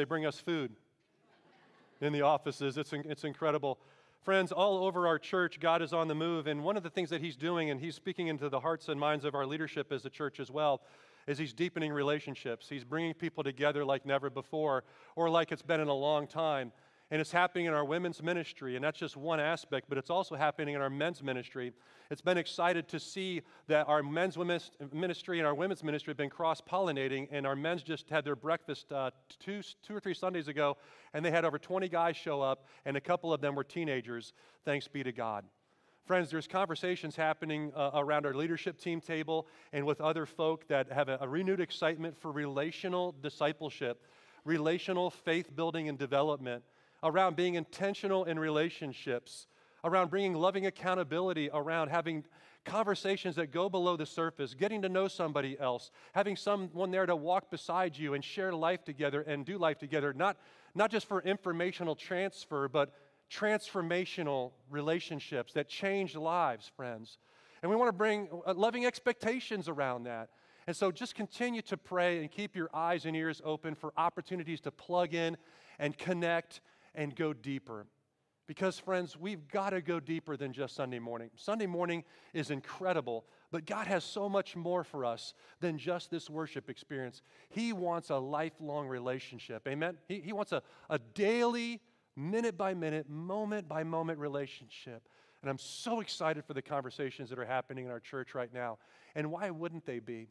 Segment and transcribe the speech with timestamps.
[0.00, 0.72] They bring us food
[2.00, 2.78] in the offices.
[2.78, 3.78] It's, it's incredible.
[4.22, 6.46] Friends, all over our church, God is on the move.
[6.46, 8.98] And one of the things that He's doing, and He's speaking into the hearts and
[8.98, 10.80] minds of our leadership as a church as well,
[11.26, 12.66] is He's deepening relationships.
[12.66, 14.84] He's bringing people together like never before
[15.16, 16.72] or like it's been in a long time.
[17.12, 20.36] And it's happening in our women's ministry, and that's just one aspect, but it's also
[20.36, 21.72] happening in our men's ministry.
[22.08, 24.38] It's been excited to see that our men's
[24.92, 28.36] ministry and our women's ministry have been cross pollinating, and our men's just had their
[28.36, 29.10] breakfast uh,
[29.40, 30.76] two, two or three Sundays ago,
[31.12, 34.32] and they had over 20 guys show up, and a couple of them were teenagers.
[34.64, 35.44] Thanks be to God.
[36.06, 40.90] Friends, there's conversations happening uh, around our leadership team table and with other folk that
[40.92, 44.04] have a, a renewed excitement for relational discipleship,
[44.44, 46.62] relational faith building and development
[47.02, 49.46] around being intentional in relationships,
[49.84, 52.24] around bringing loving accountability, around having
[52.64, 57.16] conversations that go below the surface, getting to know somebody else, having someone there to
[57.16, 60.36] walk beside you and share life together and do life together, not,
[60.74, 62.92] not just for informational transfer, but
[63.30, 67.18] transformational relationships that change lives, friends.
[67.62, 70.30] And we want to bring uh, loving expectations around that.
[70.66, 74.60] And so just continue to pray and keep your eyes and ears open for opportunities
[74.62, 75.36] to plug in
[75.78, 76.60] and connect
[76.94, 77.86] and go deeper.
[78.46, 81.30] Because, friends, we've got to go deeper than just Sunday morning.
[81.36, 82.02] Sunday morning
[82.34, 87.22] is incredible, but God has so much more for us than just this worship experience.
[87.48, 89.68] He wants a lifelong relationship.
[89.68, 89.98] Amen?
[90.08, 91.80] He, he wants a, a daily,
[92.16, 95.08] minute by minute, moment by moment relationship.
[95.42, 98.78] And I'm so excited for the conversations that are happening in our church right now.
[99.14, 100.28] And why wouldn't they be?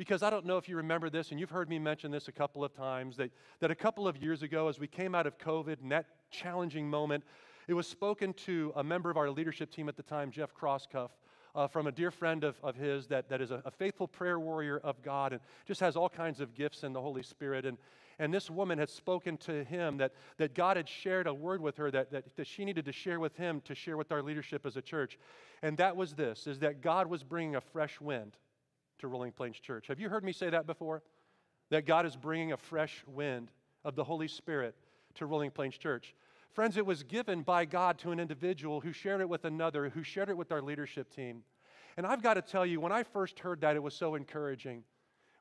[0.00, 2.32] Because I don't know if you remember this, and you've heard me mention this a
[2.32, 5.36] couple of times, that, that a couple of years ago, as we came out of
[5.36, 7.22] COVID and that challenging moment,
[7.68, 11.10] it was spoken to a member of our leadership team at the time, Jeff Crosscuff,
[11.54, 14.40] uh, from a dear friend of, of his that, that is a, a, faithful prayer
[14.40, 17.66] warrior of God and just has all kinds of gifts in the Holy Spirit.
[17.66, 17.76] And,
[18.18, 21.76] and this woman had spoken to him that, that God had shared a word with
[21.76, 24.64] her that, that, that she needed to share with him to share with our leadership
[24.64, 25.18] as a church.
[25.62, 28.38] And that was this, is that God was bringing a fresh wind
[29.00, 29.88] to Rolling Plains Church.
[29.88, 31.02] Have you heard me say that before?
[31.70, 33.50] That God is bringing a fresh wind
[33.84, 34.74] of the Holy Spirit
[35.14, 36.14] to Rolling Plains Church.
[36.52, 40.02] Friends, it was given by God to an individual who shared it with another, who
[40.02, 41.42] shared it with our leadership team.
[41.96, 44.84] And I've got to tell you, when I first heard that, it was so encouraging.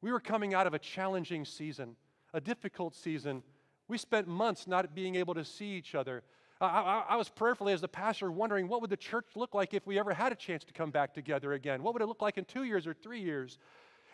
[0.01, 1.95] We were coming out of a challenging season,
[2.33, 3.43] a difficult season.
[3.87, 6.23] We spent months not being able to see each other.
[6.61, 9.73] I, I, I, was prayerfully, as the pastor, wondering what would the church look like
[9.73, 11.81] if we ever had a chance to come back together again?
[11.83, 13.57] What would it look like in two years or three years?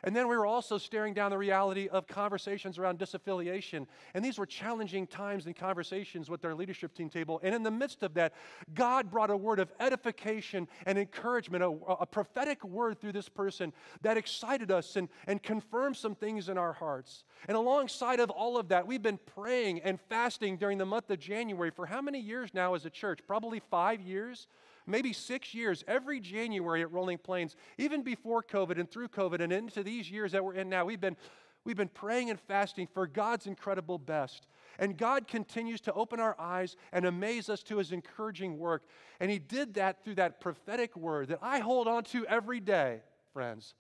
[0.05, 3.87] And then we were also staring down the reality of conversations around disaffiliation.
[4.13, 7.39] And these were challenging times and conversations with our leadership team table.
[7.43, 8.33] And in the midst of that,
[8.75, 13.73] God brought a word of edification and encouragement, a, a prophetic word through this person
[14.03, 17.23] that excited us and, and confirmed some things in our hearts.
[17.47, 21.19] And alongside of all of that, we've been praying and fasting during the month of
[21.19, 23.21] January for how many years now as a church?
[23.25, 24.47] Probably five years
[24.87, 29.51] maybe six years, every January at Rolling Plains, even before COVID and through COVID and
[29.51, 31.17] into these years that we're in now, we've been,
[31.63, 34.47] we've been praying and fasting for God's incredible best.
[34.77, 38.83] And God continues to open our eyes and amaze us to his encouraging work.
[39.19, 43.01] And he did that through that prophetic word that I hold on to every day,
[43.33, 43.73] friends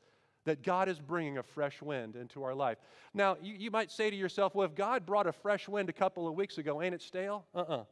[0.45, 2.77] that God is bringing a fresh wind into our life.
[3.13, 5.93] Now, you, you, might say to yourself, well, if God brought a fresh wind a
[5.93, 7.45] couple of weeks ago, ain't it stale?
[7.53, 7.77] Uh uh-uh.
[7.77, 7.83] uh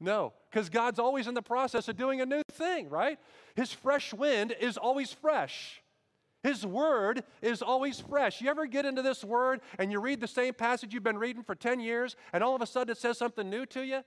[0.00, 3.18] no, because God's always in the process of doing a new thing, right?
[3.56, 5.82] His fresh wind is always fresh.
[6.44, 8.40] His word is always fresh.
[8.40, 11.42] You ever get into this word and you read the same passage you've been reading
[11.42, 14.02] for 10 years and all of a sudden it says something new to you?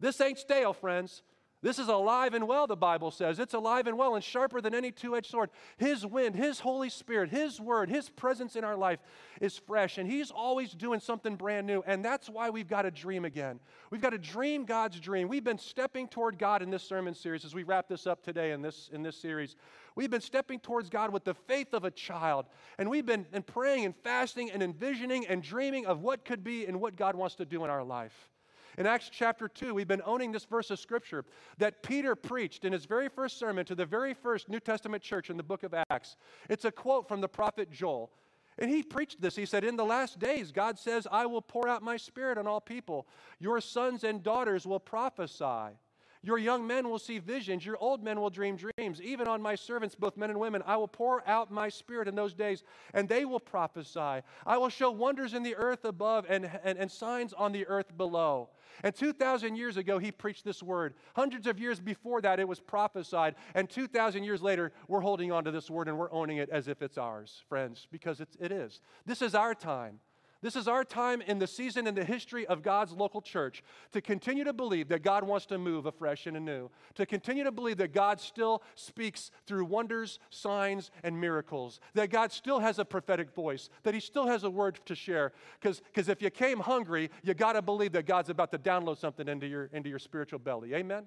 [0.00, 1.22] This ain't stale, friends.
[1.62, 3.38] This is alive and well, the Bible says.
[3.38, 5.50] It's alive and well and sharper than any two edged sword.
[5.76, 8.98] His wind, His Holy Spirit, His word, His presence in our life
[9.42, 11.82] is fresh, and He's always doing something brand new.
[11.86, 13.60] And that's why we've got to dream again.
[13.90, 15.28] We've got to dream God's dream.
[15.28, 18.52] We've been stepping toward God in this sermon series as we wrap this up today
[18.52, 19.54] in this, in this series.
[19.96, 22.46] We've been stepping towards God with the faith of a child,
[22.78, 26.64] and we've been and praying and fasting and envisioning and dreaming of what could be
[26.64, 28.30] and what God wants to do in our life.
[28.78, 31.24] In Acts chapter 2, we've been owning this verse of scripture
[31.58, 35.30] that Peter preached in his very first sermon to the very first New Testament church
[35.30, 36.16] in the book of Acts.
[36.48, 38.10] It's a quote from the prophet Joel.
[38.58, 39.36] And he preached this.
[39.36, 42.46] He said, In the last days, God says, I will pour out my spirit on
[42.46, 43.06] all people.
[43.38, 45.76] Your sons and daughters will prophesy.
[46.22, 49.00] Your young men will see visions, your old men will dream dreams.
[49.00, 52.14] Even on my servants, both men and women, I will pour out my spirit in
[52.14, 52.62] those days,
[52.92, 54.22] and they will prophesy.
[54.44, 57.96] I will show wonders in the earth above and, and, and signs on the earth
[57.96, 58.50] below.
[58.82, 60.94] And 2,000 years ago, he preached this word.
[61.16, 63.34] Hundreds of years before that, it was prophesied.
[63.54, 66.68] And 2,000 years later, we're holding on to this word and we're owning it as
[66.68, 68.80] if it's ours, friends, because it's, it is.
[69.06, 70.00] This is our time.
[70.42, 74.00] This is our time in the season in the history of God's local church to
[74.00, 77.76] continue to believe that God wants to move afresh and anew, to continue to believe
[77.76, 83.34] that God still speaks through wonders, signs, and miracles, that God still has a prophetic
[83.34, 85.32] voice, that He still has a word to share.
[85.60, 89.28] Because if you came hungry, you got to believe that God's about to download something
[89.28, 90.74] into your, into your spiritual belly.
[90.74, 91.06] Amen?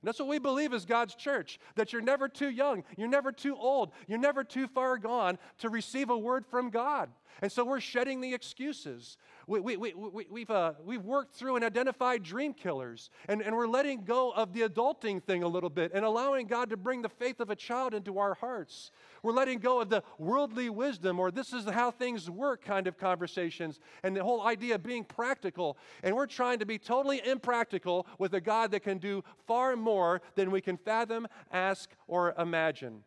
[0.00, 3.32] And that's what we believe as God's church that you're never too young, you're never
[3.32, 7.10] too old, you're never too far gone to receive a word from God.
[7.42, 9.16] And so we're shedding the excuses.
[9.46, 13.56] We, we, we, we, we've, uh, we've worked through and identified dream killers, and, and
[13.56, 17.02] we're letting go of the adulting thing a little bit and allowing God to bring
[17.02, 18.90] the faith of a child into our hearts.
[19.22, 22.96] We're letting go of the worldly wisdom or this is how things work kind of
[22.96, 25.78] conversations and the whole idea of being practical.
[26.02, 30.22] And we're trying to be totally impractical with a God that can do far more
[30.34, 33.02] than we can fathom, ask, or imagine.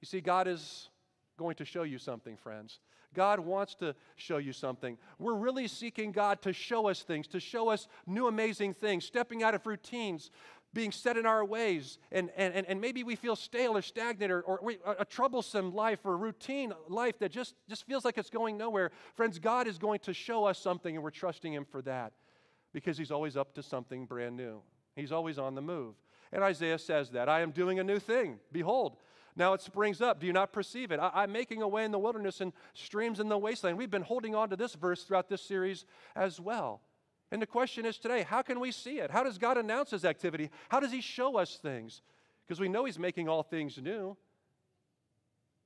[0.00, 0.88] You see, God is
[1.36, 2.80] going to show you something, friends.
[3.14, 4.96] God wants to show you something.
[5.18, 9.42] We're really seeking God to show us things, to show us new amazing things, stepping
[9.42, 10.30] out of routines,
[10.74, 14.40] being set in our ways, and, and, and maybe we feel stale or stagnant or,
[14.40, 18.56] or a troublesome life or a routine life that just, just feels like it's going
[18.56, 18.90] nowhere.
[19.14, 22.12] Friends, God is going to show us something, and we're trusting Him for that
[22.72, 24.62] because He's always up to something brand new.
[24.96, 25.94] He's always on the move.
[26.32, 28.38] And Isaiah says that I am doing a new thing.
[28.50, 28.96] Behold,
[29.34, 30.20] now it springs up.
[30.20, 30.98] Do you not perceive it?
[30.98, 33.78] I, am making a way in the wilderness and streams in the wasteland.
[33.78, 36.82] We've been holding on to this verse throughout this series as well.
[37.30, 39.10] And the question is today how can we see it?
[39.10, 40.50] How does God announce His activity?
[40.68, 42.02] How does He show us things?
[42.46, 44.16] Because we know He's making all things new.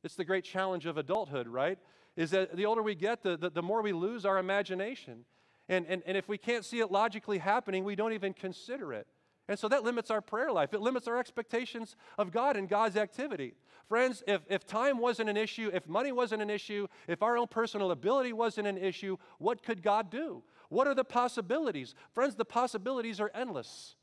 [0.04, 1.78] It's the great challenge of adulthood, right?
[2.16, 5.24] Is that the older we get, the, the, the more we lose our imagination.
[5.68, 9.08] And, and, and if we can't see it logically happening, we don't even consider it.
[9.48, 10.74] And so that limits our prayer life.
[10.74, 13.54] It limits our expectations of God and God's activity.
[13.88, 17.46] Friends, if, if time wasn't an issue, if money wasn't an issue, if our own
[17.46, 20.42] personal ability wasn't an issue, what could God do?
[20.68, 21.94] What are the possibilities?
[22.12, 23.94] Friends, the possibilities are endless.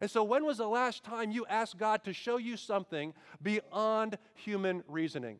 [0.00, 4.18] And so, when was the last time you asked God to show you something beyond
[4.34, 5.38] human reasoning?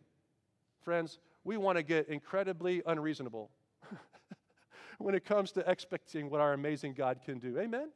[0.82, 3.50] Friends, we want to get incredibly unreasonable
[4.98, 7.58] when it comes to expecting what our amazing God can do.
[7.58, 7.88] Amen?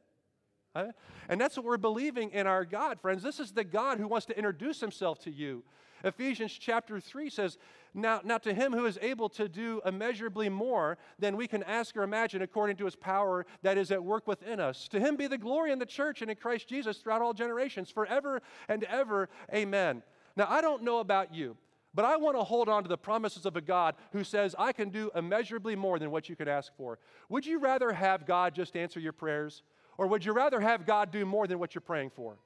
[0.73, 3.23] And that's what we're believing in our God, friends.
[3.23, 5.63] This is the God who wants to introduce himself to you.
[6.03, 7.57] Ephesians chapter 3 says,
[7.93, 11.95] now, now to him who is able to do immeasurably more than we can ask
[11.95, 14.87] or imagine according to his power that is at work within us.
[14.89, 17.91] To him be the glory in the church and in Christ Jesus throughout all generations,
[17.91, 19.29] forever and ever.
[19.53, 20.01] Amen.
[20.35, 21.57] Now, I don't know about you,
[21.93, 24.71] but I want to hold on to the promises of a God who says, I
[24.71, 26.97] can do immeasurably more than what you could ask for.
[27.29, 29.63] Would you rather have God just answer your prayers?
[29.97, 32.37] Or would you rather have God do more than what you're praying for?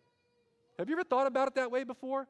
[0.77, 2.27] Have you ever thought about it that way before?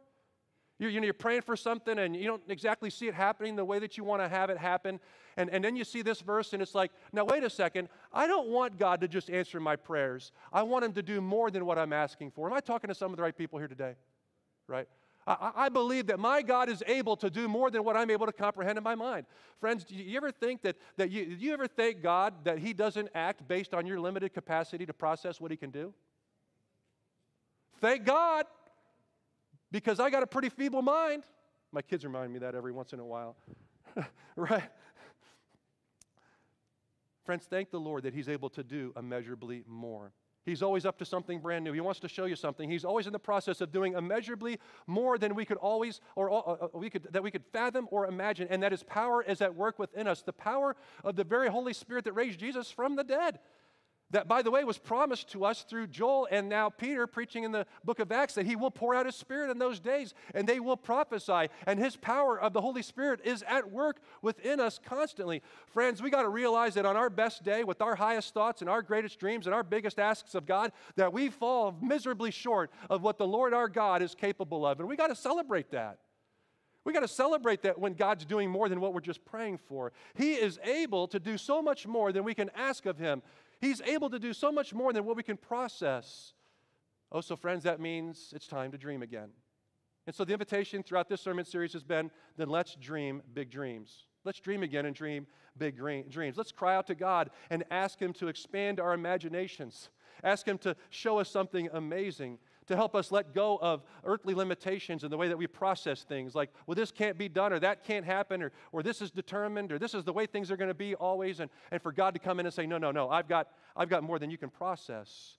[0.77, 3.63] You're, you know, you're praying for something and you don't exactly see it happening the
[3.63, 4.99] way that you want to have it happen.
[5.37, 7.87] And, and then you see this verse and it's like, now wait a second.
[8.11, 10.33] I don't want God to just answer my prayers.
[10.51, 12.47] I want Him to do more than what I'm asking for.
[12.47, 13.93] Am I talking to some of the right people here today?
[14.67, 14.87] Right?
[15.27, 18.25] I, I believe that my God is able to do more than what I'm able
[18.25, 19.25] to comprehend in my mind.
[19.59, 23.09] Friends, do you ever think that, that you, you ever thank God that He doesn't
[23.15, 25.93] act based on your limited capacity to process what He can do?
[27.81, 28.45] Thank God,
[29.71, 31.23] because I got a pretty feeble mind.
[31.71, 33.35] My kids remind me that every once in a while,
[34.35, 34.69] right?
[37.25, 40.11] Friends, thank the Lord that He's able to do immeasurably more.
[40.45, 41.73] He's always up to something brand new.
[41.73, 42.69] He wants to show you something.
[42.69, 46.37] He's always in the process of doing immeasurably more than we could always or uh,
[46.37, 49.55] uh, we could that we could fathom or imagine, and that his power is at
[49.55, 50.21] work within us.
[50.21, 53.39] The power of the very Holy Spirit that raised Jesus from the dead.
[54.11, 57.51] That, by the way, was promised to us through Joel and now Peter preaching in
[57.51, 60.47] the book of Acts that he will pour out his Spirit in those days and
[60.47, 61.49] they will prophesy.
[61.65, 65.41] And his power of the Holy Spirit is at work within us constantly.
[65.65, 68.69] Friends, we got to realize that on our best day, with our highest thoughts and
[68.69, 73.01] our greatest dreams and our biggest asks of God, that we fall miserably short of
[73.01, 74.79] what the Lord our God is capable of.
[74.79, 75.97] And we got to celebrate that.
[76.85, 79.91] We got to celebrate that when God's doing more than what we're just praying for.
[80.13, 83.23] He is able to do so much more than we can ask of Him.
[83.65, 86.33] He's able to do so much more than what we can process.
[87.11, 89.29] Oh, so friends, that means it's time to dream again.
[90.05, 94.05] And so the invitation throughout this sermon series has been then let's dream big dreams.
[94.23, 95.25] Let's dream again and dream
[95.57, 96.37] big dreams.
[96.37, 99.89] Let's cry out to God and ask Him to expand our imaginations.
[100.23, 105.03] Ask Him to show us something amazing to help us let go of earthly limitations
[105.03, 107.83] in the way that we process things like, well, this can't be done, or that
[107.83, 110.69] can't happen, or, or this is determined, or this is the way things are going
[110.69, 113.09] to be always, and, and for God to come in and say, no, no, no,
[113.09, 115.37] I've got, I've got more than you can process.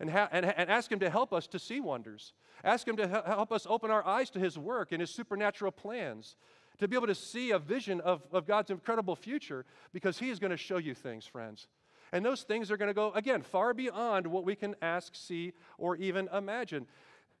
[0.00, 2.32] And, ha- and, and ask Him to help us to see wonders.
[2.62, 6.36] Ask Him to help us open our eyes to His work and His supernatural plans.
[6.78, 10.38] to be able to see a vision of, of God's incredible future because He is
[10.38, 11.66] going to show you things, friends.
[12.12, 15.52] And those things are going to go, again, far beyond what we can ask, see,
[15.76, 16.86] or even imagine.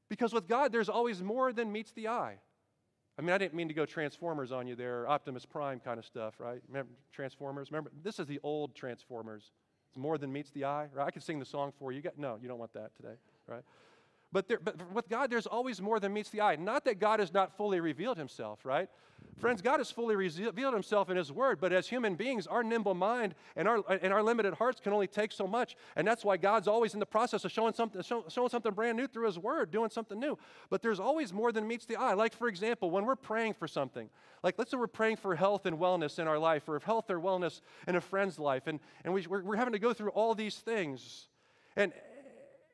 [0.08, 2.38] Because with God, there's always more than meets the eye.
[3.18, 6.04] I mean, I didn't mean to go Transformers on you there, Optimus Prime kind of
[6.04, 6.60] stuff, right?
[6.68, 7.70] Remember Transformers?
[7.72, 9.50] Remember, this is the old Transformers.
[9.88, 11.06] It's more than meets the eye, right?
[11.06, 11.96] I could sing the song for you.
[11.96, 13.62] you got, no, you don't want that today, right?
[14.30, 16.56] But, there, but with God, there's always more than meets the eye.
[16.56, 18.88] Not that God has not fully revealed himself, right?
[19.38, 22.94] Friends, God has fully revealed himself in his word, but as human beings, our nimble
[22.94, 25.76] mind and our, and our limited hearts can only take so much.
[25.96, 28.96] And that's why God's always in the process of showing something, show, showing something brand
[28.96, 30.36] new through his word, doing something new.
[30.70, 32.14] But there's always more than meets the eye.
[32.14, 34.10] Like, for example, when we're praying for something,
[34.42, 37.20] like let's say we're praying for health and wellness in our life, or health or
[37.20, 40.34] wellness in a friend's life, and, and we, we're, we're having to go through all
[40.34, 41.28] these things.
[41.76, 41.92] And,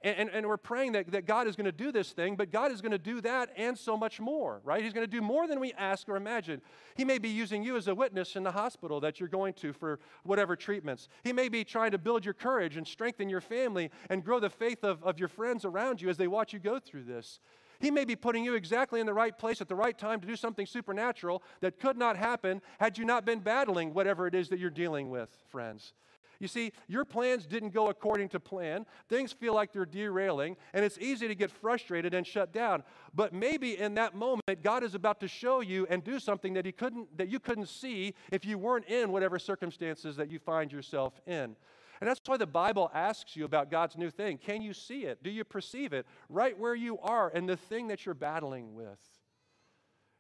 [0.05, 2.53] and, and, and, we're praying that, that God is going to do this thing, but
[2.53, 4.83] God is going to do that and so much more, right?
[4.83, 6.61] He's going to do more than we ask or imagine.
[6.95, 9.73] He may be using you as a witness in the hospital that you're going to
[9.73, 11.09] for whatever treatments.
[11.25, 14.51] He may be trying to build your courage and strengthen your family and grow the
[14.51, 17.41] faith of, of your friends around you as they watch you go through this.
[17.81, 20.27] He may be putting you exactly in the right place at the right time to
[20.27, 24.49] do something supernatural that could not happen had you not been battling whatever it is
[24.51, 25.93] that you're dealing with, friends.
[26.41, 28.87] You see, your plans didn't go according to plan.
[29.09, 32.83] Things feel like they're derailing, and it's easy to get frustrated and shut down.
[33.15, 36.67] But maybe in that moment, God is about to show you and do something that,
[36.67, 40.73] he couldn't, that you couldn't see if you weren't in whatever circumstances that you find
[40.73, 41.57] yourself in.
[42.01, 44.39] And that's why the Bible asks you about God's new thing.
[44.39, 45.23] Can you see it?
[45.23, 48.99] Do you perceive it right where you are and the thing that you're battling with?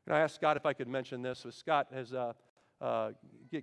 [0.07, 1.41] And I asked Scott if I could mention this.
[1.41, 2.35] So Scott has uh,
[2.85, 3.13] uh,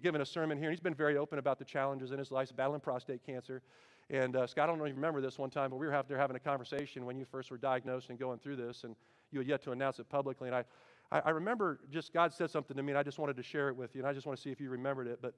[0.01, 0.67] given a sermon here.
[0.67, 3.61] And he's been very open about the challenges in his life, battling prostate cancer.
[4.09, 6.35] And uh, Scott, I don't you remember this one time, but we were there having
[6.35, 8.95] a conversation when you first were diagnosed and going through this, and
[9.31, 10.49] you had yet to announce it publicly.
[10.49, 10.63] And I,
[11.11, 13.69] I, I remember just God said something to me, and I just wanted to share
[13.69, 15.19] it with you, and I just want to see if you remembered it.
[15.21, 15.35] But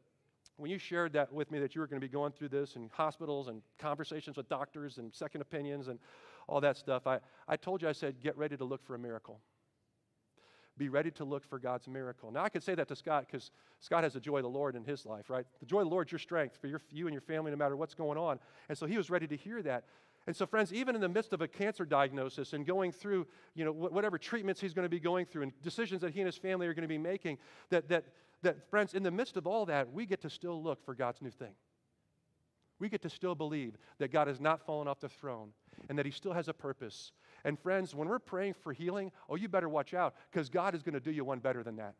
[0.58, 2.76] when you shared that with me that you were going to be going through this
[2.78, 6.00] in hospitals and conversations with doctors and second opinions and
[6.48, 9.00] all that stuff, I, I told you, I said, get ready to look for a
[9.00, 9.40] miracle
[10.78, 12.32] be ready to look for God's miracle.
[12.32, 14.76] Now, I could say that to Scott because Scott has the joy of the Lord
[14.76, 15.46] in his life, right?
[15.60, 17.58] The joy of the Lord is your strength for your, you and your family, no
[17.58, 18.40] matter what's going on.
[18.70, 19.86] And so he was ready to hear that.
[20.26, 23.66] And so, friends, even in the midst of a cancer diagnosis and going through, you
[23.66, 26.38] know, whatever treatments he's going to be going through and decisions that he and his
[26.38, 27.38] family are going to be making,
[27.70, 28.06] that, that,
[28.42, 31.22] that, friends, in the midst of all that, we get to still look for God's
[31.22, 31.54] new thing.
[32.80, 35.52] We get to still believe that God has not fallen off the throne
[35.90, 37.12] and that he still has a purpose
[37.44, 40.84] and friends, when we're praying for healing, oh, you better watch out because God is
[40.84, 41.96] going to do you one better than that.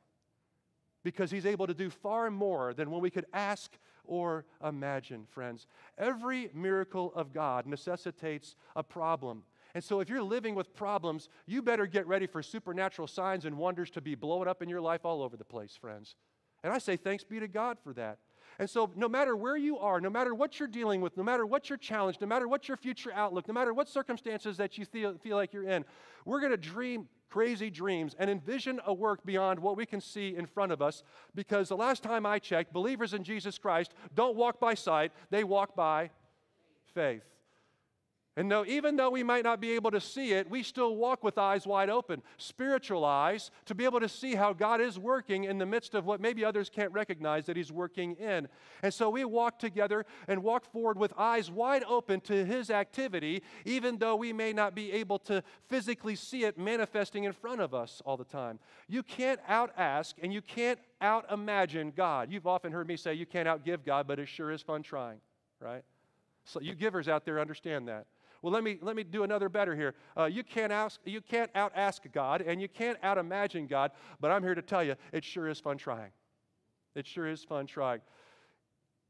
[1.04, 3.72] Because he's able to do far more than what we could ask
[4.06, 5.68] or imagine, friends.
[5.98, 9.44] Every miracle of God necessitates a problem.
[9.76, 13.58] And so, if you're living with problems, you better get ready for supernatural signs and
[13.58, 16.16] wonders to be blowing up in your life all over the place, friends.
[16.64, 18.20] And I say thanks be to God for that.
[18.60, 21.46] And so, no matter where you are, no matter what you're dealing with, no matter
[21.46, 24.86] what your challenge, no matter what your future outlook, no matter what circumstances that you
[24.86, 25.86] feel, feel like you're in,
[26.26, 30.36] we're going to dream crazy dreams and envision a work beyond what we can see
[30.36, 31.04] in front of us.
[31.34, 35.44] Because the last time I checked, believers in Jesus Christ don't walk by sight, they
[35.44, 36.12] walk by
[36.94, 37.24] faith.
[38.36, 41.24] And though, even though we might not be able to see it, we still walk
[41.24, 45.44] with eyes wide open, spiritual eyes, to be able to see how God is working
[45.44, 48.48] in the midst of what maybe others can't recognize that He's working in.
[48.82, 53.44] And so we walk together and walk forward with eyes wide open to His activity,
[53.66, 57.76] even though we may not be able to physically see it manifesting in front of
[57.76, 58.58] us all the time.
[58.88, 62.32] You can't out ask and you can't out imagine God.
[62.32, 65.20] You've often heard me say you can't outgive God, but it sure is fun trying,
[65.60, 65.84] right?
[66.46, 68.08] So you givers out there understand that.
[68.44, 69.96] Well, let me, let me do another better here.
[70.18, 73.92] Uh, you, can't ask, you can't out ask God and you can't out imagine God,
[74.20, 76.12] but I'm here to tell you it sure is fun trying.
[76.94, 78.02] It sure is fun trying.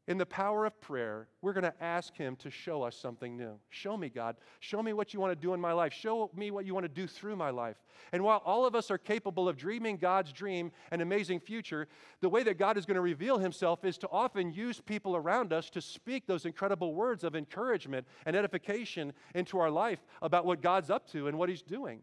[0.05, 3.57] In the power of prayer, we're going to ask Him to show us something new.
[3.69, 4.36] Show me, God.
[4.60, 5.93] Show me what you want to do in my life.
[5.93, 7.77] Show me what you want to do through my life.
[8.12, 11.88] And while all of us are capable of dreaming God's dream, an amazing future,
[12.19, 15.53] the way that God is going to reveal Himself is to often use people around
[15.53, 20.62] us to speak those incredible words of encouragement and edification into our life about what
[20.62, 22.01] God's up to and what He's doing.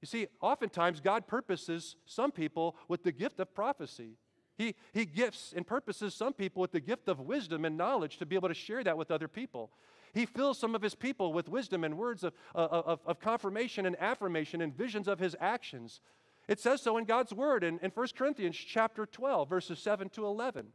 [0.00, 4.16] You see, oftentimes God purposes some people with the gift of prophecy.
[4.58, 8.26] He, he gifts and purposes some people with the gift of wisdom and knowledge to
[8.26, 9.70] be able to share that with other people.
[10.12, 13.96] He fills some of his people with wisdom and words of, of, of confirmation and
[14.00, 16.00] affirmation and visions of his actions.
[16.48, 20.26] It says so in God's word in, in 1 Corinthians chapter 12, verses 7 to
[20.26, 20.66] 11.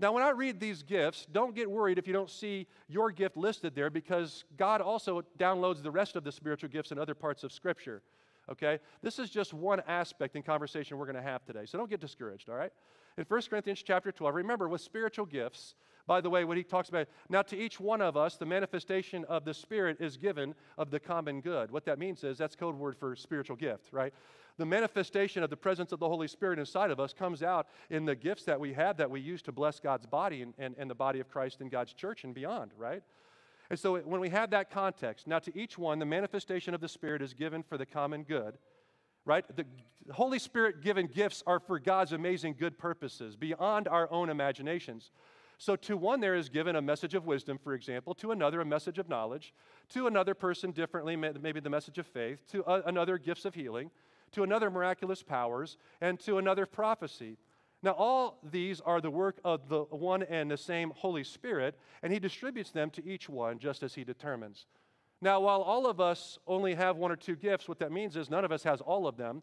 [0.00, 3.36] Now, when I read these gifts, don't get worried if you don't see your gift
[3.36, 7.44] listed there because God also downloads the rest of the spiritual gifts in other parts
[7.44, 8.02] of Scripture.
[8.50, 8.78] Okay?
[9.02, 11.66] This is just one aspect in conversation we're going to have today.
[11.66, 12.72] So don't get discouraged, all right?
[13.16, 15.74] In 1 Corinthians chapter 12, remember with spiritual gifts,
[16.06, 19.24] by the way, what he talks about, now to each one of us, the manifestation
[19.26, 21.70] of the Spirit is given of the common good.
[21.70, 24.12] What that means is that's code word for spiritual gift, right?
[24.56, 28.04] The manifestation of the presence of the Holy Spirit inside of us comes out in
[28.04, 30.90] the gifts that we have that we use to bless God's body and, and, and
[30.90, 33.02] the body of Christ and God's church and beyond, right?
[33.70, 36.88] And so when we have that context, now to each one, the manifestation of the
[36.88, 38.58] Spirit is given for the common good
[39.24, 39.44] right?
[39.56, 39.64] The
[40.12, 45.10] Holy Spirit given gifts are for God's amazing good purposes beyond our own imaginations.
[45.58, 48.64] So, to one, there is given a message of wisdom, for example, to another, a
[48.64, 49.52] message of knowledge,
[49.90, 53.90] to another person, differently, maybe the message of faith, to another, gifts of healing,
[54.32, 57.36] to another, miraculous powers, and to another, prophecy.
[57.82, 62.12] Now, all these are the work of the one and the same Holy Spirit, and
[62.12, 64.66] He distributes them to each one just as He determines.
[65.22, 68.30] Now, while all of us only have one or two gifts, what that means is
[68.30, 69.42] none of us has all of them.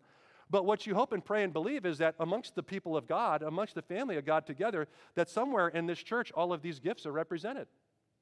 [0.49, 3.41] But what you hope and pray and believe is that amongst the people of God,
[3.41, 7.05] amongst the family of God together, that somewhere in this church all of these gifts
[7.05, 7.67] are represented,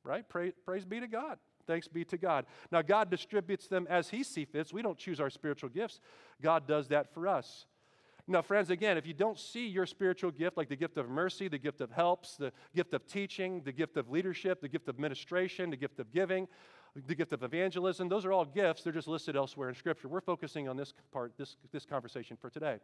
[0.04, 0.28] right?
[0.28, 1.38] Pray, praise be to God.
[1.68, 2.46] Thanks be to God.
[2.72, 4.74] Now, God distributes them as He sees fits.
[4.74, 6.00] We don't choose our spiritual gifts,
[6.42, 7.66] God does that for us.
[8.28, 11.48] Now, friends, again, if you don't see your spiritual gift, like the gift of mercy,
[11.48, 14.98] the gift of helps, the gift of teaching, the gift of leadership, the gift of
[14.98, 16.48] ministration, the gift of giving,
[17.08, 18.10] the gift of evangelism.
[18.10, 18.82] Those are all gifts.
[18.82, 20.08] They're just listed elsewhere in Scripture.
[20.08, 22.80] We're focusing on this part, this, this conversation for today.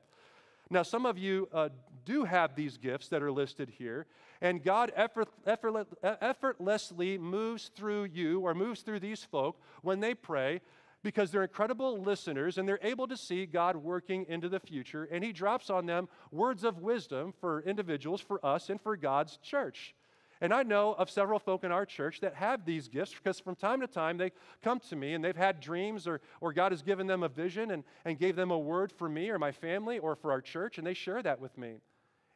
[0.70, 1.70] Now, some of you uh,
[2.06, 4.06] do have these gifts that are listed here,
[4.42, 10.14] and God effort, effort, effortlessly moves through you or moves through these folk when they
[10.14, 10.62] pray
[11.04, 15.24] because they're incredible listeners and they're able to see God working into the future, and
[15.24, 19.96] He drops on them words of wisdom for individuals, for us, and for God's church.
[20.44, 23.56] And I know of several folk in our church that have these gifts because from
[23.56, 24.32] time to time they
[24.64, 27.70] come to me and they've had dreams or, or God has given them a vision
[27.70, 30.80] and, and gave them a word for me or my family or for our church,
[30.80, 31.76] and they share that with me.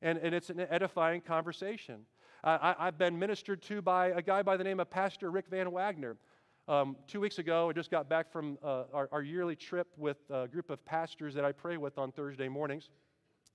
[0.04, 2.06] And, and it's an edifying conversation.
[2.44, 5.72] I, I've been ministered to by a guy by the name of Pastor Rick Van
[5.72, 6.16] Wagner.
[6.68, 10.18] Um, two weeks ago, I just got back from uh, our, our, yearly trip with
[10.32, 12.90] a group of pastors that I pray with on Thursday mornings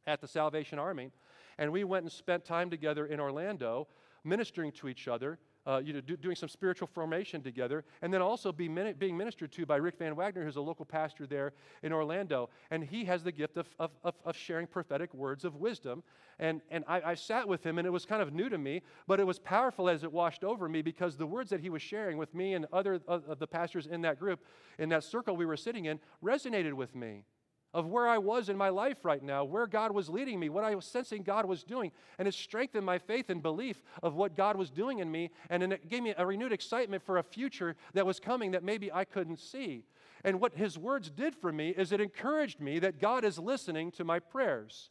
[0.06, 1.10] at the Salvation Army.
[1.58, 3.88] And we went and spent time together in Orlando
[4.22, 8.22] ministering to each other, uh, you know, do, doing some spiritual formation together, and then
[8.22, 11.52] also be min- being ministered to by Rick Van Wagner, who's a local pastor there
[11.82, 12.48] in Orlando.
[12.70, 16.02] And he has the gift of, of, of, of sharing prophetic words of wisdom.
[16.38, 18.82] And, and I, I sat with him, and it was kind of new to me,
[19.06, 21.82] but it was powerful as it washed over me because the words that he was
[21.82, 24.40] sharing with me and other of the pastors in that group,
[24.78, 27.24] in that circle we were sitting in, resonated with me
[27.72, 30.64] of where I was in my life right now, where God was leading me, what
[30.64, 31.92] I was sensing God was doing.
[32.18, 35.30] And it strengthened my faith and belief of what God was doing in me.
[35.48, 38.92] And it gave me a renewed excitement for a future that was coming that maybe
[38.92, 39.84] I couldn't see.
[40.24, 43.90] And what his words did for me is it encouraged me that God is listening
[43.92, 44.90] to my prayers.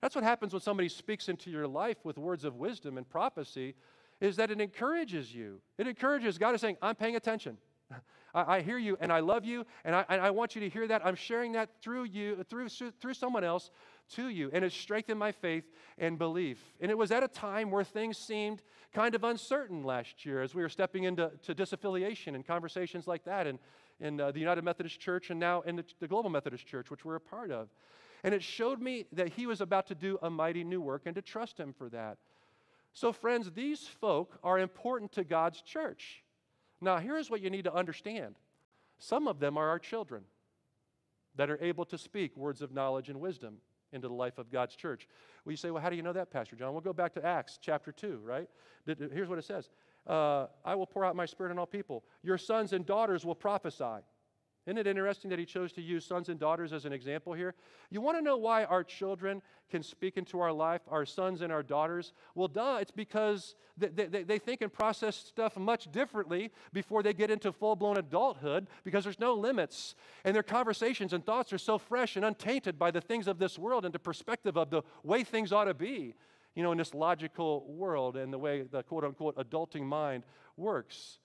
[0.00, 3.74] That's what happens when somebody speaks into your life with words of wisdom and prophecy
[4.20, 5.60] is that it encourages you.
[5.78, 7.58] It encourages God is saying, I'm paying attention.
[8.34, 10.68] I, I hear you and I love you, and I, and I want you to
[10.68, 11.04] hear that.
[11.04, 13.70] I'm sharing that through you, through, through someone else
[14.14, 15.64] to you, and it strengthened my faith
[15.98, 16.58] and belief.
[16.80, 20.54] And it was at a time where things seemed kind of uncertain last year as
[20.54, 23.58] we were stepping into to disaffiliation and conversations like that in,
[24.00, 27.04] in uh, the United Methodist Church and now in the, the Global Methodist Church, which
[27.04, 27.68] we're a part of.
[28.24, 31.14] And it showed me that he was about to do a mighty new work and
[31.14, 32.18] to trust him for that.
[32.92, 36.22] So, friends, these folk are important to God's church.
[36.82, 38.34] Now, here's what you need to understand
[38.98, 40.24] some of them are our children
[41.36, 43.58] that are able to speak words of knowledge and wisdom
[43.92, 45.08] into the life of God's church.
[45.44, 46.72] Well, you say, well, how do you know that, Pastor John?
[46.72, 48.48] We'll go back to Acts chapter 2, right?
[48.86, 49.70] Here's what it says
[50.06, 52.04] uh, I will pour out my spirit on all people.
[52.22, 54.02] Your sons and daughters will prophesy.
[54.64, 57.54] Isn't it interesting that he chose to use sons and daughters as an example here?
[57.90, 61.52] You want to know why our children can speak into our life, our sons and
[61.52, 62.12] our daughters?
[62.36, 67.12] Well, duh, it's because they, they, they think and process stuff much differently before they
[67.12, 69.96] get into full blown adulthood because there's no limits.
[70.24, 73.58] And their conversations and thoughts are so fresh and untainted by the things of this
[73.58, 76.14] world and the perspective of the way things ought to be,
[76.54, 80.22] you know, in this logical world and the way the quote unquote adulting mind
[80.56, 81.18] works.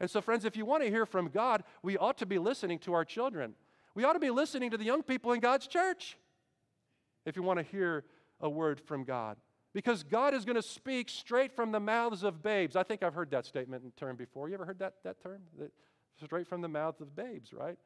[0.00, 2.78] And so, friends, if you want to hear from God, we ought to be listening
[2.80, 3.54] to our children.
[3.94, 6.16] We ought to be listening to the young people in God's church
[7.26, 8.04] if you want to hear
[8.40, 9.36] a word from God.
[9.72, 12.74] Because God is going to speak straight from the mouths of babes.
[12.74, 14.48] I think I've heard that statement and term before.
[14.48, 15.42] You ever heard that, that term?
[16.24, 17.78] Straight from the mouths of babes, right?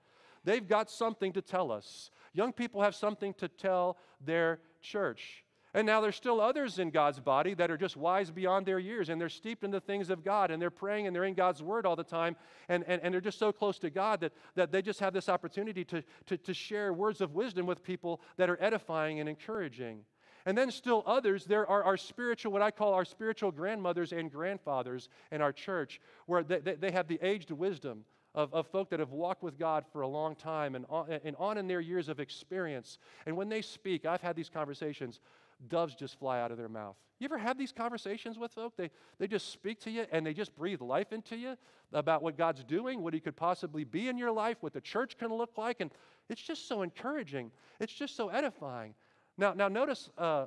[0.44, 2.10] They've got something to tell us.
[2.32, 5.43] Young people have something to tell their church.
[5.74, 9.08] And now there's still others in God's body that are just wise beyond their years
[9.08, 11.64] and they're steeped in the things of God and they're praying and they're in God's
[11.64, 12.36] word all the time
[12.68, 15.28] and, and, and they're just so close to God that, that they just have this
[15.28, 20.04] opportunity to, to, to share words of wisdom with people that are edifying and encouraging.
[20.46, 24.30] And then still others, there are our spiritual, what I call our spiritual grandmothers and
[24.30, 28.04] grandfathers in our church, where they, they, they have the aged wisdom
[28.34, 31.36] of, of folk that have walked with God for a long time and on, and
[31.36, 32.98] on in their years of experience.
[33.26, 35.20] And when they speak, I've had these conversations
[35.68, 36.96] doves just fly out of their mouth.
[37.20, 38.76] You ever have these conversations with folk?
[38.76, 41.56] They, they just speak to you and they just breathe life into you
[41.92, 45.16] about what God's doing, what He could possibly be in your life, what the church
[45.16, 45.80] can look like.
[45.80, 45.90] And
[46.28, 47.52] it's just so encouraging.
[47.78, 48.94] It's just so edifying.
[49.38, 50.46] Now, now notice uh,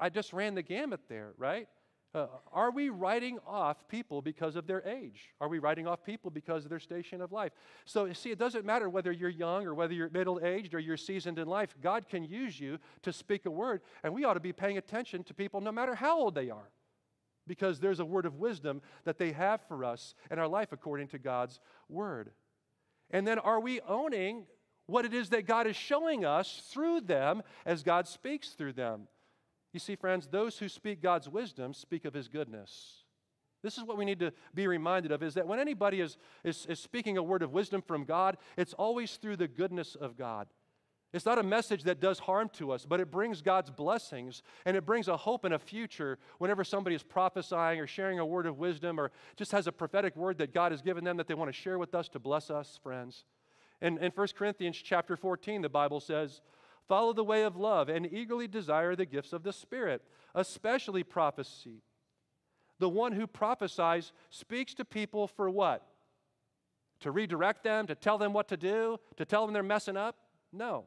[0.00, 1.68] I just ran the gamut there, right?
[2.14, 5.34] Uh, are we writing off people because of their age?
[5.40, 7.52] Are we writing off people because of their station of life?
[7.84, 10.96] So, see, it doesn't matter whether you're young or whether you're middle aged or you're
[10.96, 11.74] seasoned in life.
[11.82, 15.24] God can use you to speak a word, and we ought to be paying attention
[15.24, 16.70] to people no matter how old they are
[17.46, 21.08] because there's a word of wisdom that they have for us in our life according
[21.08, 22.30] to God's word.
[23.10, 24.46] And then, are we owning
[24.86, 29.08] what it is that God is showing us through them as God speaks through them?
[29.76, 33.04] You see, friends, those who speak God's wisdom speak of his goodness.
[33.62, 36.64] This is what we need to be reminded of is that when anybody is, is,
[36.64, 40.46] is speaking a word of wisdom from God, it's always through the goodness of God.
[41.12, 44.78] It's not a message that does harm to us, but it brings God's blessings and
[44.78, 48.46] it brings a hope and a future whenever somebody is prophesying or sharing a word
[48.46, 51.34] of wisdom or just has a prophetic word that God has given them that they
[51.34, 53.26] want to share with us to bless us, friends.
[53.82, 56.40] In, in 1 Corinthians chapter 14, the Bible says,
[56.88, 60.02] Follow the way of love and eagerly desire the gifts of the Spirit,
[60.34, 61.82] especially prophecy.
[62.78, 65.86] The one who prophesies speaks to people for what?
[67.00, 70.16] To redirect them, to tell them what to do, to tell them they're messing up?
[70.52, 70.84] No.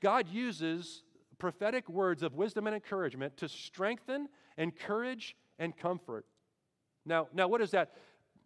[0.00, 1.02] God uses
[1.38, 6.26] prophetic words of wisdom and encouragement to strengthen, encourage, and comfort.
[7.06, 7.92] Now, now what is that?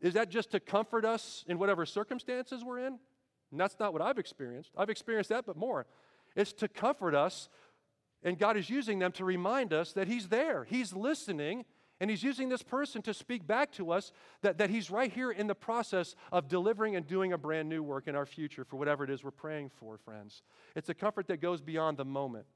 [0.01, 2.99] Is that just to comfort us in whatever circumstances we're in?
[3.51, 4.71] And that's not what I've experienced.
[4.77, 5.87] I've experienced that, but more.
[6.37, 7.49] It's to comfort us,
[8.23, 11.65] and God is using them to remind us that He's there, He's listening,
[12.01, 15.31] and He's using this person to speak back to us that, that He's right here
[15.31, 18.77] in the process of delivering and doing a brand new work in our future for
[18.77, 20.43] whatever it is we're praying for, friends.
[20.75, 22.47] It's a comfort that goes beyond the moment.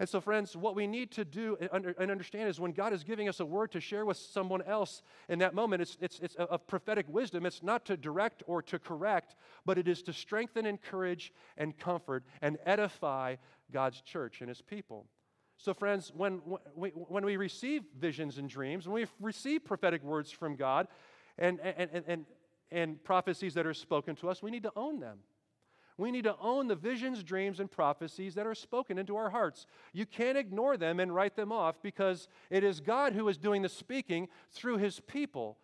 [0.00, 3.28] And so, friends, what we need to do and understand is when God is giving
[3.28, 6.66] us a word to share with someone else in that moment, it's, it's, it's of
[6.66, 7.46] prophetic wisdom.
[7.46, 12.24] It's not to direct or to correct, but it is to strengthen, encourage, and comfort
[12.42, 13.36] and edify
[13.70, 15.06] God's church and his people.
[15.58, 20.02] So, friends, when, when, we, when we receive visions and dreams, when we receive prophetic
[20.02, 20.88] words from God
[21.38, 22.26] and, and, and,
[22.72, 25.18] and prophecies that are spoken to us, we need to own them.
[25.96, 29.66] We need to own the visions, dreams, and prophecies that are spoken into our hearts.
[29.92, 33.62] You can't ignore them and write them off because it is God who is doing
[33.62, 35.56] the speaking through his people.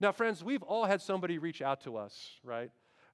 [0.00, 2.70] Now, friends, we've all had somebody reach out to us, right?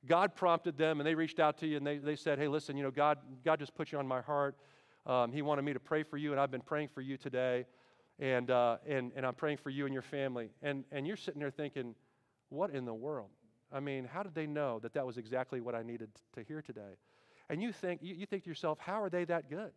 [0.06, 2.76] God prompted them and they reached out to you and they, they said, Hey, listen,
[2.76, 4.54] you know, God, God just put you on my heart.
[5.06, 7.64] Um, he wanted me to pray for you, and I've been praying for you today.
[8.18, 10.50] And, uh, and, and I'm praying for you and your family.
[10.62, 11.94] And, and you're sitting there thinking,
[12.50, 13.30] What in the world?
[13.72, 16.62] I mean, how did they know that that was exactly what I needed to hear
[16.62, 16.96] today?
[17.50, 19.72] And you think, you, you think to yourself, how are they that good?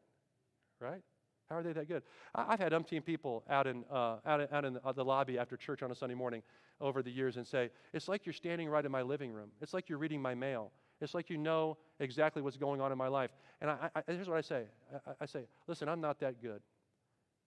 [0.79, 1.01] Right?
[1.49, 2.03] How are they that good?
[2.33, 5.03] I, have had umpteen people out in, uh, out, in, out in the, uh, the
[5.03, 6.41] lobby after church on a Sunday morning
[6.79, 9.49] over the years and say, It's like you're standing right in my living room.
[9.61, 10.71] It's like you're reading my mail.
[11.01, 13.31] It's like you know exactly what's going on in my life.
[13.59, 14.63] And I, I, here's what I say
[15.05, 16.61] I, I, say, Listen, I'm not that good.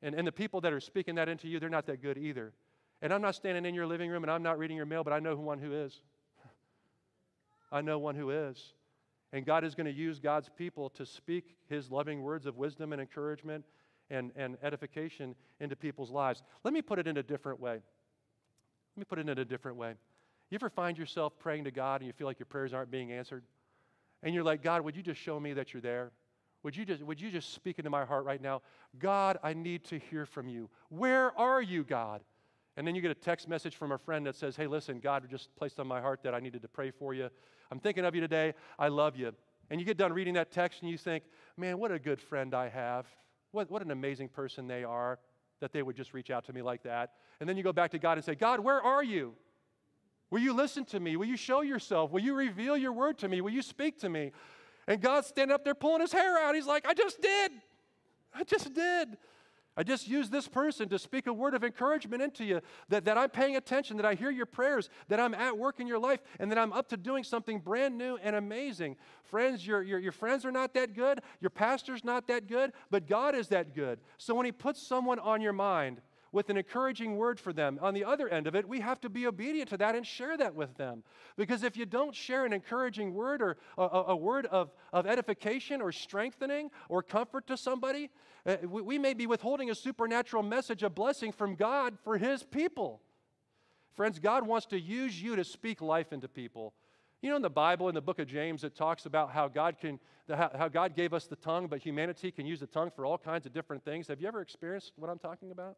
[0.03, 2.53] And, and the people that are speaking that into you, they're not that good either.
[3.01, 5.13] And I'm not standing in your living room and I'm not reading your mail, but
[5.13, 6.03] I know who one who is.
[7.75, 8.73] I know one who is.
[9.33, 12.93] And God is going to use God's people to speak his loving words of wisdom
[12.93, 13.65] and encouragement
[14.11, 16.45] and, and edification into people's lives.
[16.63, 17.73] Let me put it in a different way.
[17.73, 19.95] Let me put it in a different way.
[20.51, 23.11] You ever find yourself praying to God and you feel like your prayers aren't being
[23.11, 23.43] answered?
[24.23, 26.13] And you're like, God, would you just show me that you're there?
[26.63, 28.63] Would you just, would you just speak into my heart right now?
[29.01, 30.71] God, I need to hear from you.
[30.91, 32.23] Where are you, God?
[32.77, 35.25] And then you get a text message from a friend that says, Hey, listen, God
[35.31, 37.29] just placed on my heart that I needed to pray for you.
[37.71, 38.55] I'm thinking of you today.
[38.79, 39.33] I love you.
[39.71, 41.25] And you get done reading that text and you think,
[41.57, 43.07] Man, what a good friend I have.
[43.53, 45.19] What, what an amazing person they are
[45.61, 47.13] that they would just reach out to me like that.
[47.41, 49.35] And then you go back to God and say, God, where are you?
[50.31, 51.17] Will you listen to me?
[51.17, 52.11] Will you show yourself?
[52.11, 53.41] Will you reveal your word to me?
[53.41, 54.33] Will you speak to me?
[54.87, 56.55] And God's standing up there pulling his hair out.
[56.55, 57.53] He's like, I just did.
[58.35, 59.17] I just did.
[59.77, 63.19] I just use this person to speak a word of encouragement into you that, that
[63.19, 66.21] I'm paying attention, that I hear your prayers, that I'm at work in your life,
[66.39, 68.97] and that I'm up to doing something brand new and amazing.
[69.25, 73.09] Friends, your, your, your friends are not that good, your pastor's not that good, but
[73.09, 73.99] God is that good.
[74.17, 76.01] So when He puts someone on your mind,
[76.35, 77.79] with an encouraging word for them.
[77.81, 80.37] On the other end of it, we have to be obedient to that and share
[80.37, 81.05] that with them.
[81.37, 85.81] Because if you don't share an encouraging word or a, a word of, of edification
[85.81, 88.11] or strengthening or comfort to somebody,
[88.45, 92.43] uh, we, we may be withholding a supernatural message, of blessing from God for His
[92.43, 93.01] people.
[93.95, 96.75] Friends, God wants to use you to speak life into people.
[97.23, 99.77] You know, in the Bible, in the book of James, it talks about how God
[99.81, 103.19] can, how God gave us the tongue, but humanity can use the tongue for all
[103.19, 104.09] kinds of different things.
[104.09, 105.77] Have you ever experienced what I'm talking about?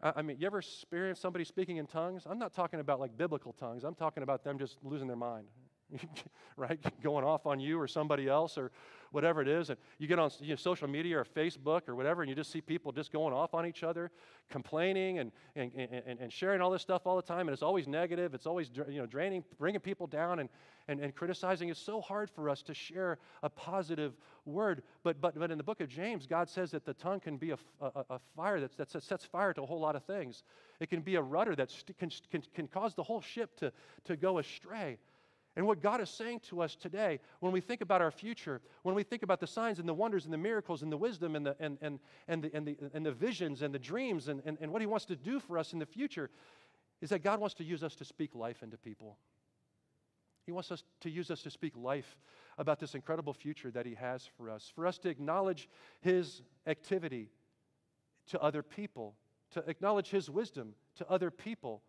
[0.00, 2.22] I mean, you ever experience somebody speaking in tongues?
[2.24, 3.82] I'm not talking about like biblical tongues.
[3.82, 5.46] I'm talking about them just losing their mind,
[6.56, 6.78] right?
[7.02, 8.70] Going off on you or somebody else or
[9.12, 9.70] whatever it is.
[9.70, 12.50] And you get on you know, social media or Facebook or whatever, and you just
[12.50, 14.10] see people just going off on each other,
[14.50, 17.48] complaining and, and, and, and sharing all this stuff all the time.
[17.48, 18.34] And it's always negative.
[18.34, 20.48] It's always you know, draining, bringing people down and,
[20.88, 21.68] and, and criticizing.
[21.68, 24.16] It's so hard for us to share a positive
[24.46, 24.82] word.
[25.02, 27.50] But, but, but in the book of James, God says that the tongue can be
[27.50, 30.42] a, a, a fire that, that sets fire to a whole lot of things.
[30.80, 33.72] It can be a rudder that can, can, can cause the whole ship to,
[34.04, 34.98] to go astray.
[35.58, 38.94] And what God is saying to us today, when we think about our future, when
[38.94, 41.44] we think about the signs and the wonders and the miracles and the wisdom and
[41.44, 44.56] the, and, and, and the, and the, and the visions and the dreams and, and,
[44.60, 46.30] and what He wants to do for us in the future,
[47.00, 49.18] is that God wants to use us to speak life into people.
[50.46, 52.16] He wants us to use us to speak life
[52.56, 55.68] about this incredible future that He has for us, for us to acknowledge
[56.02, 57.30] His activity
[58.28, 59.16] to other people,
[59.54, 61.82] to acknowledge His wisdom to other people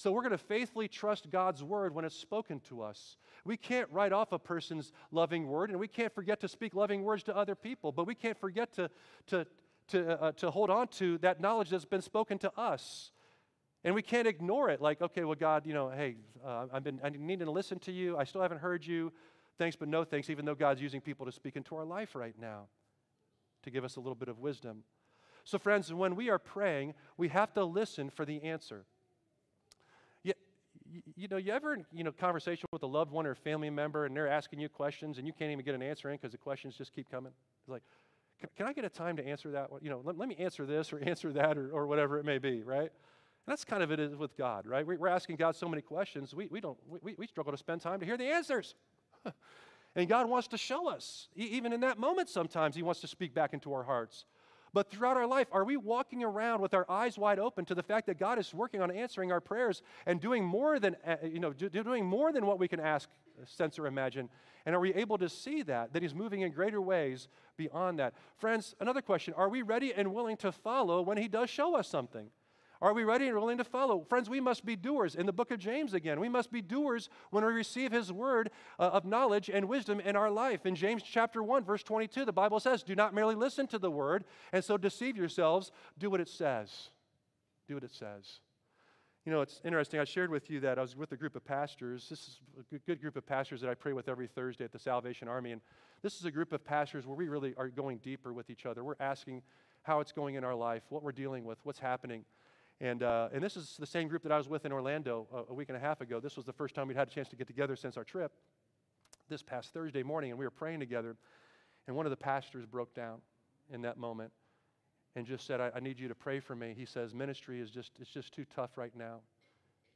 [0.00, 3.18] so we're going to faithfully trust God's word when it's spoken to us.
[3.44, 7.02] We can't write off a person's loving word, and we can't forget to speak loving
[7.02, 8.88] words to other people, but we can't forget to,
[9.26, 9.46] to,
[9.88, 13.12] to, uh, to hold on to that knowledge that's been spoken to us.
[13.84, 16.98] And we can't ignore it like, okay, well, God, you know, hey, uh, I've been
[17.04, 18.16] I needing to listen to you.
[18.16, 19.12] I still haven't heard you.
[19.58, 22.34] Thanks, but no thanks, even though God's using people to speak into our life right
[22.40, 22.68] now
[23.64, 24.84] to give us a little bit of wisdom.
[25.44, 28.86] So, friends, when we are praying, we have to listen for the answer
[30.92, 33.70] you, you, know, you ever, you know, conversation with a loved one or a family
[33.70, 36.32] member and they're asking you questions and you can't even get an answer in because
[36.32, 37.32] the questions just keep coming?
[37.60, 37.82] It's like,
[38.38, 39.70] can, can, I get a time to answer that?
[39.80, 42.38] You know, let, let me answer this or answer that or, or whatever it may
[42.38, 42.80] be, right?
[42.80, 44.86] And that's kind of it is with God, right?
[44.86, 47.80] We, are asking God so many questions, we, we don't, we, we struggle to spend
[47.80, 48.74] time to hear the answers.
[49.96, 53.34] and God wants to show us, even in that moment sometimes, He wants to speak
[53.34, 54.24] back into our hearts.
[54.72, 57.82] But throughout our life, are we walking around with our eyes wide open to the
[57.82, 61.40] fact that God is working on answering our prayers and doing more than, uh, you
[61.40, 63.08] know, doing more than what we can ask,
[63.46, 64.28] sense, or imagine?
[64.66, 68.14] And are we able to see that, that He's moving in greater ways beyond that?
[68.36, 71.88] Friends, another question Are we ready and willing to follow when He does show us
[71.88, 72.30] something?
[72.82, 74.06] Are we ready and willing to follow?
[74.08, 75.14] Friends, we must be doers.
[75.14, 78.50] In the book of James again, we must be doers when we receive his word
[78.78, 80.64] uh, of knowledge and wisdom in our life.
[80.64, 83.90] In James chapter 1, verse 22, the Bible says, Do not merely listen to the
[83.90, 85.72] word and so deceive yourselves.
[85.98, 86.88] Do what it says.
[87.68, 88.40] Do what it says.
[89.26, 90.00] You know, it's interesting.
[90.00, 92.08] I shared with you that I was with a group of pastors.
[92.08, 92.40] This is
[92.72, 95.52] a good group of pastors that I pray with every Thursday at the Salvation Army.
[95.52, 95.60] And
[96.00, 98.82] this is a group of pastors where we really are going deeper with each other.
[98.82, 99.42] We're asking
[99.82, 102.24] how it's going in our life, what we're dealing with, what's happening.
[102.80, 105.52] And, uh, and this is the same group that I was with in Orlando a,
[105.52, 106.18] a week and a half ago.
[106.18, 108.32] This was the first time we'd had a chance to get together since our trip
[109.28, 111.16] this past Thursday morning, and we were praying together.
[111.86, 113.18] And one of the pastors broke down
[113.72, 114.32] in that moment
[115.14, 116.74] and just said, I, I need you to pray for me.
[116.76, 119.20] He says, Ministry is just, it's just too tough right now.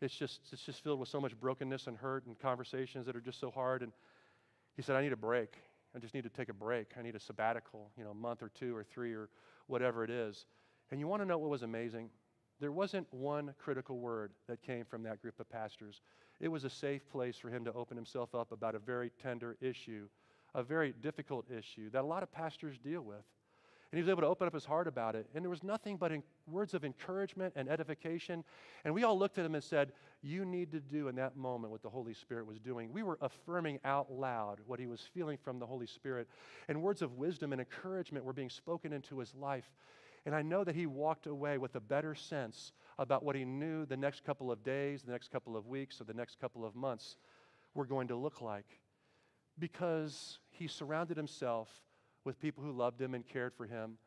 [0.00, 3.20] It's just, it's just filled with so much brokenness and hurt and conversations that are
[3.20, 3.82] just so hard.
[3.82, 3.92] And
[4.76, 5.54] he said, I need a break.
[5.96, 6.88] I just need to take a break.
[6.98, 9.28] I need a sabbatical, you know, a month or two or three or
[9.68, 10.46] whatever it is.
[10.90, 12.10] And you want to know what was amazing?
[12.64, 16.00] There wasn't one critical word that came from that group of pastors.
[16.40, 19.58] It was a safe place for him to open himself up about a very tender
[19.60, 20.08] issue,
[20.54, 23.22] a very difficult issue that a lot of pastors deal with.
[23.92, 25.28] And he was able to open up his heart about it.
[25.34, 26.10] And there was nothing but
[26.50, 28.42] words of encouragement and edification.
[28.86, 31.70] And we all looked at him and said, You need to do in that moment
[31.70, 32.90] what the Holy Spirit was doing.
[32.94, 36.28] We were affirming out loud what he was feeling from the Holy Spirit.
[36.68, 39.70] And words of wisdom and encouragement were being spoken into his life.
[40.26, 43.84] And I know that he walked away with a better sense about what he knew
[43.84, 46.74] the next couple of days, the next couple of weeks, or the next couple of
[46.74, 47.16] months
[47.74, 48.80] were going to look like
[49.58, 51.68] because he surrounded himself
[52.24, 53.98] with people who loved him and cared for him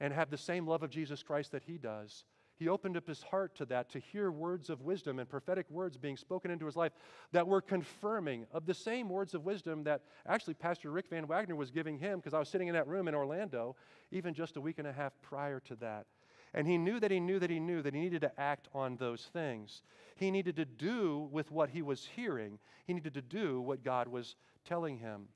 [0.00, 2.24] and have the same love of Jesus Christ that he does.
[2.58, 5.96] He opened up his heart to that, to hear words of wisdom and prophetic words
[5.96, 6.92] being spoken into his life
[7.32, 11.54] that were confirming of the same words of wisdom that actually Pastor Rick Van Wagner
[11.54, 13.76] was giving him because I was sitting in that room in Orlando
[14.10, 16.06] even just a week and a half prior to that.
[16.54, 18.96] And he knew that he knew that he knew that he needed to act on
[18.96, 19.82] those things.
[20.16, 24.08] He needed to do with what he was hearing, he needed to do what God
[24.08, 25.28] was telling him.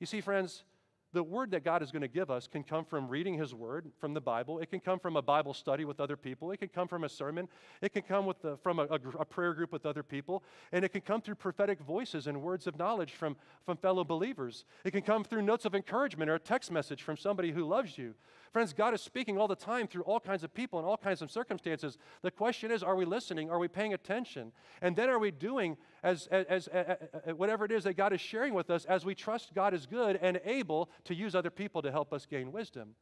[0.00, 0.64] You see, friends,
[1.12, 3.90] the word that God is going to give us can come from reading His word
[3.98, 4.58] from the Bible.
[4.58, 6.50] It can come from a Bible study with other people.
[6.52, 7.48] It can come from a sermon.
[7.80, 10.42] It can come with the, from a, a, a, prayer group with other people.
[10.70, 14.64] And it can come through prophetic voices and words of knowledge from, from fellow believers.
[14.84, 17.96] It can come through notes of encouragement or a text message from somebody who loves
[17.96, 18.14] you.
[18.52, 21.22] Friends, God is speaking all the time through all kinds of people and all kinds
[21.22, 21.98] of circumstances.
[22.22, 23.50] The question is, are we listening?
[23.50, 24.52] Are we paying attention?
[24.82, 28.54] And then are we doing as, as, as, whatever it is that God is sharing
[28.54, 31.90] with us as we trust God is good and able to use other people to
[31.90, 32.94] help us gain wisdom?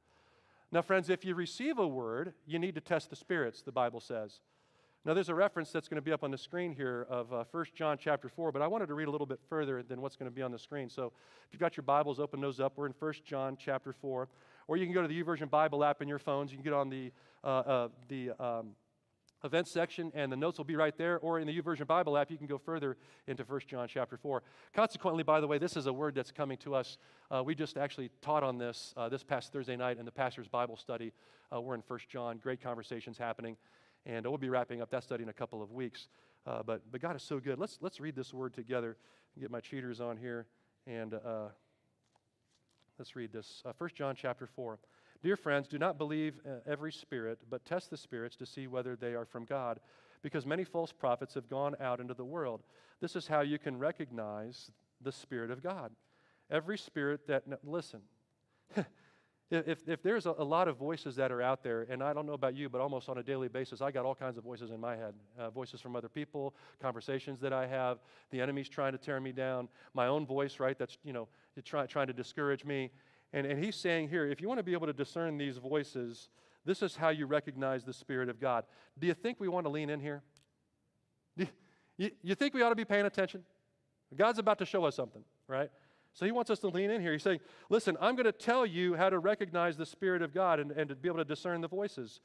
[0.72, 4.00] Now, friends, if you receive a word, you need to test the spirits, the Bible
[4.00, 4.40] says.
[5.04, 7.44] Now, there's a reference that's going to be up on the screen here of uh,
[7.52, 10.16] 1 John chapter 4, but I wanted to read a little bit further than what's
[10.16, 10.88] going to be on the screen.
[10.88, 11.12] So
[11.46, 12.72] if you've got your Bibles, open those up.
[12.74, 14.28] We're in 1 John chapter 4.
[14.66, 16.50] Or you can go to the YouVersion Bible app in your phones.
[16.50, 17.12] You can get on the,
[17.44, 18.70] uh, uh, the um,
[19.44, 21.18] events section, and the notes will be right there.
[21.18, 22.96] Or in the YouVersion Bible app, you can go further
[23.26, 24.42] into 1 John chapter 4.
[24.74, 26.98] Consequently, by the way, this is a word that's coming to us.
[27.30, 30.48] Uh, we just actually taught on this uh, this past Thursday night in the pastor's
[30.48, 31.12] Bible study.
[31.54, 32.38] Uh, we're in 1 John.
[32.38, 33.56] Great conversations happening.
[34.04, 36.08] And we'll be wrapping up that study in a couple of weeks.
[36.46, 37.58] Uh, but, but God is so good.
[37.58, 38.96] Let's, let's read this word together.
[39.38, 40.46] Get my cheaters on here.
[40.86, 41.48] And uh,
[42.98, 43.62] Let's read this.
[43.66, 44.78] Uh, 1 John chapter 4.
[45.22, 48.96] Dear friends, do not believe uh, every spirit, but test the spirits to see whether
[48.96, 49.80] they are from God,
[50.22, 52.62] because many false prophets have gone out into the world.
[53.00, 55.92] This is how you can recognize the Spirit of God.
[56.50, 58.00] Every spirit that, listen,
[59.50, 62.26] if, if there's a, a, lot of voices that are out there, and I don't
[62.26, 64.70] know about you, but almost on a daily basis, I got all kinds of voices
[64.70, 67.98] in my head uh, voices from other people, conversations that I have,
[68.30, 71.28] the enemy's trying to tear me down, my own voice, right, that's, you know,
[71.64, 72.90] try, trying to discourage me.
[73.36, 76.30] And, and he's saying here, if you want to be able to discern these voices,
[76.64, 78.64] this is how you recognize the Spirit of God.
[78.98, 80.22] Do you think we want to lean in here?
[81.36, 81.46] You,
[81.98, 83.42] you, you think we ought to be paying attention?
[84.16, 85.70] God's about to show us something, right?
[86.14, 87.12] So he wants us to lean in here.
[87.12, 90.58] He's saying, listen, I'm going to tell you how to recognize the Spirit of God
[90.58, 92.22] and, and to be able to discern the voices.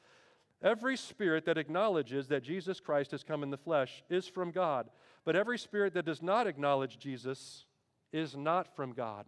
[0.63, 4.89] Every spirit that acknowledges that Jesus Christ has come in the flesh is from God,
[5.25, 7.65] but every spirit that does not acknowledge Jesus
[8.13, 9.25] is not from God.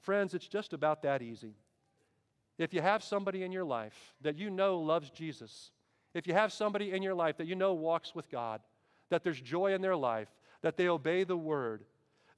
[0.00, 1.54] Friends, it's just about that easy.
[2.58, 5.70] If you have somebody in your life that you know loves Jesus,
[6.14, 8.60] if you have somebody in your life that you know walks with God,
[9.10, 10.28] that there's joy in their life,
[10.62, 11.84] that they obey the word,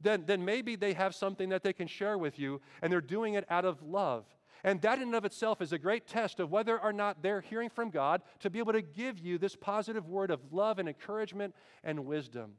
[0.00, 3.34] then, then maybe they have something that they can share with you and they're doing
[3.34, 4.24] it out of love.
[4.62, 7.40] And that in and of itself is a great test of whether or not they're
[7.40, 10.88] hearing from God to be able to give you this positive word of love and
[10.88, 12.52] encouragement and wisdom.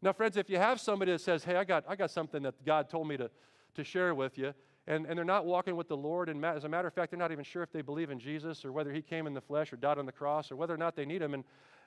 [0.00, 2.64] Now, friends, if you have somebody that says, Hey, I got, I got something that
[2.64, 3.30] God told me to,
[3.74, 4.52] to share with you,
[4.86, 7.18] and, and they're not walking with the Lord, and as a matter of fact, they're
[7.18, 9.72] not even sure if they believe in Jesus or whether He came in the flesh
[9.72, 11.44] or died on the cross or whether or not they need Him, and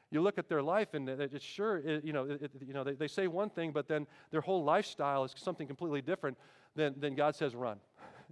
[0.10, 2.94] you look at their life and it's sure, it, you know, it, you know they,
[2.94, 6.38] they say one thing, but then their whole lifestyle is something completely different,
[6.76, 7.78] than, then God says run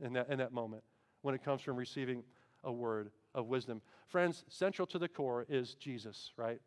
[0.01, 0.83] in that, in that moment
[1.21, 2.23] when it comes from receiving
[2.63, 3.81] a word of wisdom.
[4.07, 6.61] Friends, central to the core is Jesus, right?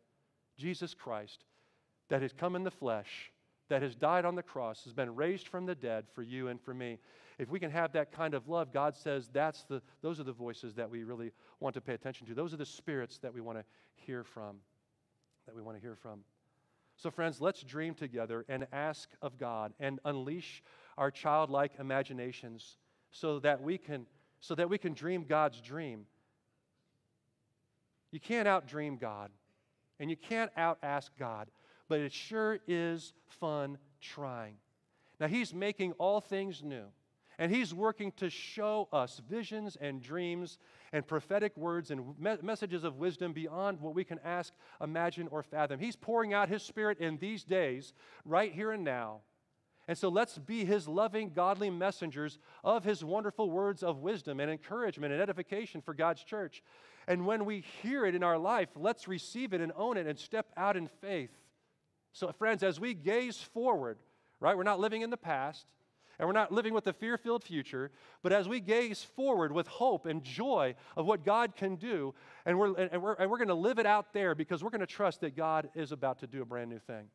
[0.57, 1.45] Jesus Christ
[2.09, 3.31] that has come in the flesh,
[3.69, 6.59] that has died on the cross, has been raised from the dead for you and
[6.59, 6.97] for me.
[7.37, 10.33] If we can have that kind of love, God says that's the, those are the
[10.33, 12.33] voices that we really want to pay attention to.
[12.33, 13.63] Those are the spirits that we want to
[13.95, 14.57] hear from.
[15.45, 16.21] That we want to hear from.
[16.97, 20.61] So, friends, let's dream together and ask of God and unleash
[20.97, 22.77] our childlike imaginations
[23.11, 24.05] so that we can,
[24.41, 26.05] so that we can dream God's dream.
[28.11, 29.29] You can't outdream God,
[29.99, 31.49] and you can't out ask God
[31.89, 34.55] but it sure is fun trying.
[35.19, 36.85] Now, He's making all things new,
[37.37, 40.59] and He's working to show us visions and dreams
[40.93, 45.43] and prophetic words and me- messages of wisdom beyond what we can ask, imagine, or
[45.43, 45.79] fathom.
[45.79, 49.21] He's pouring out His Spirit in these days, right here and now.
[49.89, 54.51] And so let's be his loving, godly messengers of his wonderful words of wisdom and
[54.51, 56.61] encouragement and edification for God's church.
[57.07, 60.19] And when we hear it in our life, let's receive it and own it and
[60.19, 61.31] step out in faith
[62.13, 63.97] so, friends, as we gaze forward,
[64.39, 65.65] right, we're not living in the past
[66.19, 67.91] and we're not living with the fear filled future,
[68.21, 72.13] but as we gaze forward with hope and joy of what God can do,
[72.45, 74.81] and we're, and we're, and we're going to live it out there because we're going
[74.81, 77.05] to trust that God is about to do a brand new thing.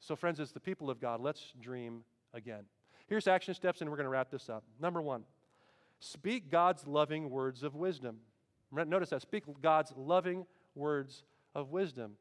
[0.00, 2.02] So, friends, as the people of God, let's dream
[2.34, 2.64] again.
[3.06, 4.64] Here's action steps, and we're going to wrap this up.
[4.78, 5.24] Number one,
[5.98, 8.18] speak God's loving words of wisdom.
[8.70, 9.22] Notice that.
[9.22, 10.44] Speak God's loving
[10.74, 11.24] words
[11.54, 12.12] of wisdom.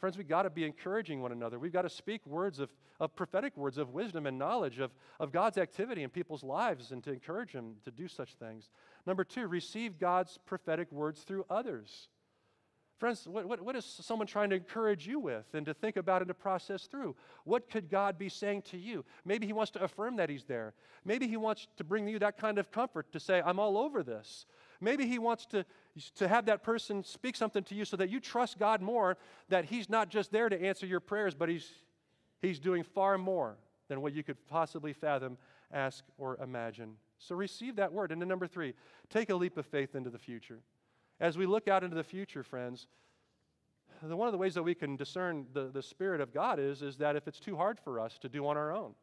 [0.00, 1.58] Friends, we've got to be encouraging one another.
[1.58, 5.30] We've got to speak words of, of prophetic words of wisdom and knowledge of, of
[5.30, 8.70] God's activity in people's lives and to encourage them to do such things.
[9.06, 12.08] Number two, receive God's prophetic words through others.
[13.00, 16.20] Friends, what, what, what is someone trying to encourage you with and to think about
[16.20, 17.16] and to process through?
[17.44, 19.06] What could God be saying to you?
[19.24, 20.74] Maybe He wants to affirm that He's there.
[21.04, 24.02] Maybe He wants to bring you that kind of comfort to say, I'm all over
[24.02, 24.44] this.
[24.82, 25.64] Maybe He wants to,
[26.16, 29.16] to have that person speak something to you so that you trust God more,
[29.48, 31.70] that He's not just there to answer your prayers, but He's,
[32.40, 33.56] he's doing far more
[33.88, 35.36] than what you could possibly fathom,
[35.72, 36.94] ask, or imagine.
[37.18, 38.12] So receive that word.
[38.12, 38.74] And then, number three,
[39.10, 40.60] take a leap of faith into the future.
[41.18, 42.86] As we look out into the future, friends,
[44.00, 46.96] one of the ways that we can discern the, the Spirit of God is, is
[46.96, 48.94] that if it's too hard for us to do on our own,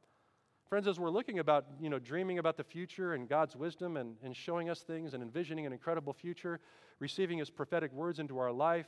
[0.70, 4.18] Friends, as we're looking about, you know, dreaming about the future and God's wisdom and,
[4.22, 6.60] and showing us things and envisioning an incredible future,
[7.00, 8.88] receiving His prophetic words into our life,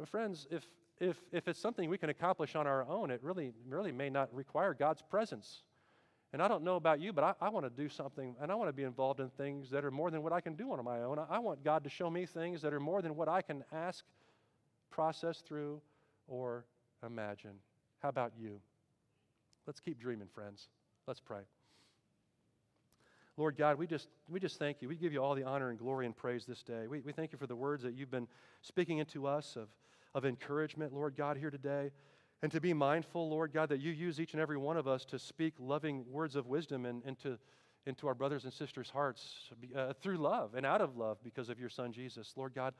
[0.00, 0.64] uh, friends, if,
[0.98, 4.34] if, if it's something we can accomplish on our own, it really, really may not
[4.34, 5.64] require God's presence.
[6.32, 8.54] And I don't know about you, but I, I want to do something and I
[8.54, 10.82] want to be involved in things that are more than what I can do on
[10.82, 11.18] my own.
[11.18, 13.64] I, I want God to show me things that are more than what I can
[13.70, 14.02] ask,
[14.90, 15.82] process through,
[16.26, 16.64] or
[17.04, 17.56] imagine.
[18.02, 18.60] How about you?
[19.66, 20.68] Let's keep dreaming, friends.
[21.06, 21.40] Let's pray.
[23.36, 24.88] Lord God, we just, we just thank you.
[24.88, 26.86] We give you all the honor and glory and praise this day.
[26.88, 28.28] We, we thank you for the words that you've been
[28.62, 29.68] speaking into us of,
[30.14, 31.90] of encouragement, Lord God, here today.
[32.42, 35.04] And to be mindful, Lord God, that you use each and every one of us
[35.06, 37.38] to speak loving words of wisdom and, into,
[37.86, 41.58] into our brothers and sisters' hearts uh, through love and out of love because of
[41.58, 42.34] your Son, Jesus.
[42.36, 42.74] Lord God,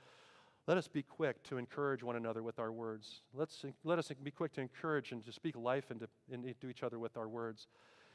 [0.66, 3.20] let us be quick to encourage one another with our words.
[3.34, 6.98] Let's, let us be quick to encourage and to speak life into, into each other
[6.98, 7.68] with our words.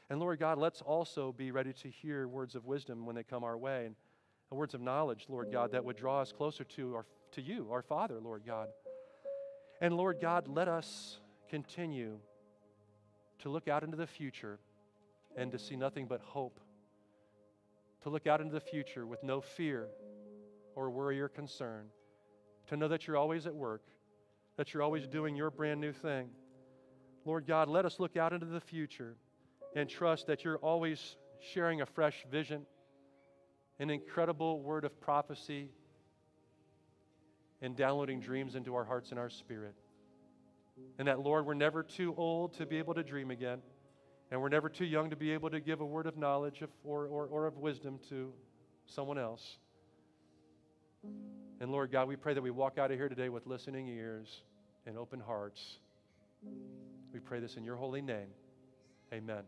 [0.08, 3.44] And Lord God, let's also be ready to hear words of wisdom when they come
[3.44, 3.94] our way and,
[4.50, 7.68] and words of knowledge, Lord God, that would draw us closer to, our, to you,
[7.70, 8.68] our Father, Lord God.
[9.80, 12.18] And Lord God, let us continue
[13.38, 14.58] to look out into the future
[15.36, 16.58] and to see nothing but hope.
[18.02, 19.86] To look out into the future with no fear
[20.74, 21.86] or worry or concern
[22.70, 23.82] to know that you're always at work,
[24.56, 26.28] that you're always doing your brand new thing.
[27.24, 29.16] Lord God, let us look out into the future
[29.74, 31.16] and trust that you're always
[31.52, 32.62] sharing a fresh vision,
[33.80, 35.68] an incredible word of prophecy,
[37.60, 39.74] and downloading dreams into our hearts and our spirit.
[40.98, 43.58] And that, Lord, we're never too old to be able to dream again,
[44.30, 47.06] and we're never too young to be able to give a word of knowledge or,
[47.06, 48.32] or, or of wisdom to
[48.86, 49.58] someone else.
[51.60, 54.40] And Lord God, we pray that we walk out of here today with listening ears
[54.86, 55.78] and open hearts.
[57.12, 58.28] We pray this in your holy name.
[59.12, 59.42] Amen.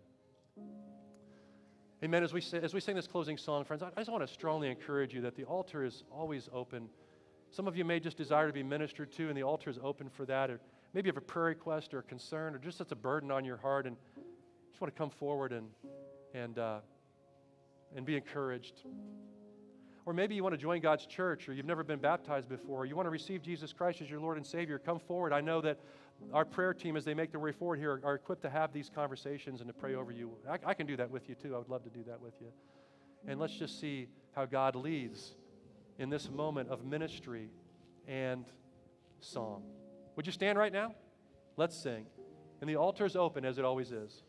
[2.04, 2.22] Amen.
[2.22, 4.68] As we, say, as we sing this closing song, friends, I just want to strongly
[4.68, 6.90] encourage you that the altar is always open.
[7.50, 10.10] Some of you may just desire to be ministered to, and the altar is open
[10.10, 10.50] for that.
[10.50, 10.60] Or
[10.92, 13.44] maybe you have a prayer request or a concern, or just that's a burden on
[13.44, 13.96] your heart, and
[14.70, 15.68] just want to come forward and,
[16.34, 16.80] and, uh,
[17.96, 18.82] and be encouraged.
[20.04, 22.86] Or maybe you want to join God's church, or you've never been baptized before, or
[22.86, 24.78] you want to receive Jesus Christ as your Lord and Savior.
[24.78, 25.32] Come forward.
[25.32, 25.78] I know that
[26.32, 28.90] our prayer team, as they make their way forward here, are equipped to have these
[28.92, 30.30] conversations and to pray over you.
[30.48, 31.54] I, I can do that with you too.
[31.54, 32.48] I would love to do that with you.
[33.26, 35.36] And let's just see how God leads
[35.98, 37.50] in this moment of ministry
[38.08, 38.44] and
[39.20, 39.62] song.
[40.16, 40.94] Would you stand right now?
[41.56, 42.06] Let's sing.
[42.60, 44.22] And the altar is open as it always is.